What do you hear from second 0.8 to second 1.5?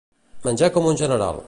un general.